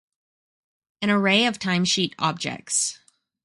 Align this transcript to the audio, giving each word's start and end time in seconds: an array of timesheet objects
an 1.03 1.11
array 1.11 1.45
of 1.45 1.59
timesheet 1.59 2.15
objects 2.17 2.97